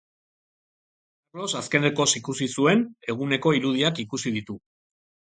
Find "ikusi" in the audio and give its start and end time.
2.21-2.49, 4.09-4.39